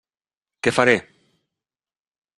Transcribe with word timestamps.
Què 0.67 0.73
faré? 0.77 0.97